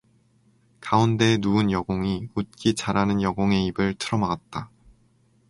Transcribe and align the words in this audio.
가운데에 0.79 1.37
누운 1.37 1.69
여공이 1.71 2.29
웃기 2.33 2.73
잘하는 2.73 3.21
여공의 3.21 3.67
입을 3.67 3.93
틀어막았다. 3.99 4.71